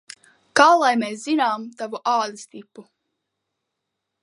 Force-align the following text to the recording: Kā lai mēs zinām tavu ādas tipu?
Kā 0.59 0.65
lai 0.83 0.89
mēs 1.01 1.25
zinām 1.25 1.67
tavu 1.83 2.01
ādas 2.15 2.49
tipu? 2.55 2.87